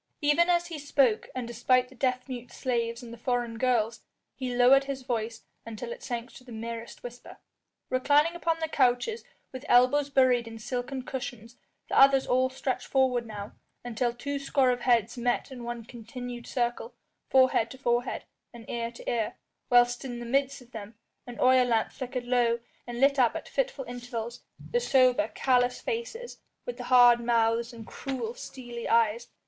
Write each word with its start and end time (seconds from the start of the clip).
Even 0.19 0.49
as 0.49 0.65
he 0.65 0.79
spoke, 0.79 1.29
and 1.35 1.47
despite 1.47 1.87
the 1.89 1.93
deaf 1.93 2.27
mute 2.27 2.51
slaves 2.51 3.03
and 3.03 3.13
the 3.13 3.19
foreign 3.19 3.59
girls, 3.59 4.01
he 4.33 4.55
lowered 4.55 4.85
his 4.85 5.03
voice 5.03 5.43
until 5.63 5.91
it 5.91 6.01
sank 6.01 6.31
to 6.33 6.43
the 6.43 6.51
merest 6.51 7.03
whisper. 7.03 7.37
Reclining 7.91 8.33
upon 8.33 8.57
the 8.57 8.67
couches 8.67 9.23
with 9.51 9.63
elbows 9.69 10.09
buried 10.09 10.47
in 10.47 10.57
silken 10.57 11.03
cushions 11.03 11.55
the 11.87 11.99
others 11.99 12.25
all 12.25 12.49
stretched 12.49 12.87
forward 12.87 13.27
now, 13.27 13.51
until 13.85 14.11
two 14.11 14.39
score 14.39 14.71
of 14.71 14.79
heads 14.79 15.19
met 15.19 15.51
in 15.51 15.63
one 15.63 15.85
continued 15.85 16.47
circle, 16.47 16.95
forehead 17.29 17.69
to 17.69 17.77
forehead 17.77 18.23
and 18.51 18.67
ear 18.71 18.91
to 18.91 19.07
ear, 19.07 19.35
whilst 19.69 20.03
in 20.03 20.17
the 20.19 20.25
midst 20.25 20.63
of 20.63 20.71
them 20.71 20.95
an 21.27 21.37
oil 21.39 21.63
lamp 21.65 21.91
flickered 21.91 22.25
low 22.25 22.59
and 22.87 22.99
lit 22.99 23.19
up 23.19 23.35
at 23.35 23.47
fitful 23.47 23.85
intervals 23.85 24.41
the 24.71 24.79
sober, 24.79 25.27
callous 25.35 25.79
faces 25.79 26.39
with 26.65 26.77
the 26.77 26.85
hard 26.85 27.19
mouths 27.19 27.71
and 27.71 27.85
cruel, 27.85 28.33
steely 28.33 28.89
eyes. 28.89 29.27